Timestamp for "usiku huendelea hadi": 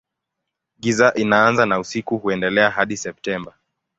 1.79-2.97